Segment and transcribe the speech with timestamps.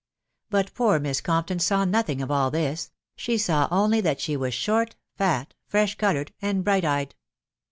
[0.49, 2.89] But poor* Miss^Gompton' saw 'nothing efi all this.....
[3.17, 6.33] she* saw only that: she was short, fat, fresh coloured?
[6.41, 7.13] and bright eyed